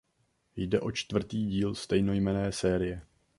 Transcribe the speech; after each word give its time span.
Jde 0.55 0.79
o 0.79 0.91
čtvrtý 0.91 1.45
díl 1.47 1.75
stejnojmenné 1.75 2.51
série. 2.51 3.01